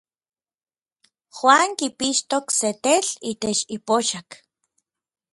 [1.37, 4.29] Juan kipixtok se tetl itech ipoxak.